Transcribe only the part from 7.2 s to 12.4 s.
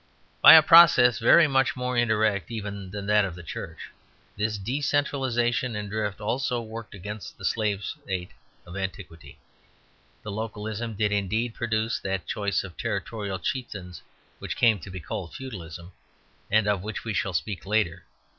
the slave state of antiquity. The localism did indeed produce that